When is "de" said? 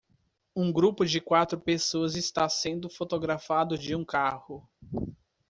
1.05-1.21, 3.77-3.95